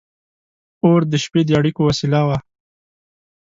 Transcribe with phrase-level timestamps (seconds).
[0.85, 2.37] •اور د شپې د اړیکو وسیله وه.